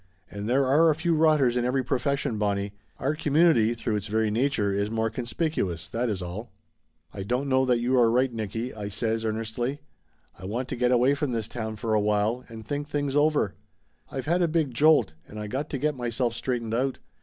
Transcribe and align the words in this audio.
And 0.31 0.49
there 0.49 0.65
are 0.65 0.89
a 0.89 0.95
few 0.95 1.13
rotters 1.13 1.55
in 1.55 1.63
every 1.63 1.83
profession, 1.85 2.39
Bonnie. 2.39 2.73
Our 2.97 3.13
community, 3.13 3.75
through 3.75 3.97
its 3.97 4.07
very 4.07 4.31
nature, 4.31 4.73
is 4.73 4.89
more 4.89 5.11
conspicuous, 5.11 5.87
that 5.89 6.09
is 6.09 6.23
all." 6.23 6.49
322 7.11 7.13
Laughter 7.13 7.13
Limited 7.13 7.21
"I 7.21 7.29
don't 7.29 7.49
know 7.49 7.65
that 7.67 7.81
you 7.81 7.99
are 7.99 8.09
right, 8.11 8.33
Nicky!" 8.33 8.73
I 8.73 8.87
says 8.87 9.23
earnestly. 9.23 9.81
"I 10.39 10.45
want 10.45 10.69
to 10.69 10.75
get 10.75 10.89
away 10.91 11.13
from 11.13 11.33
this 11.33 11.47
town 11.47 11.75
for 11.75 11.93
a 11.93 12.01
while, 12.01 12.43
and 12.49 12.65
think 12.65 12.89
things 12.89 13.15
over. 13.15 13.53
I've 14.09 14.25
had 14.25 14.41
a 14.41 14.47
big 14.47 14.73
jolt, 14.73 15.13
and 15.27 15.37
I 15.39 15.45
got 15.45 15.69
to 15.69 15.77
get 15.77 15.93
myself 15.93 16.33
straightened 16.33 16.73
out. 16.73 16.97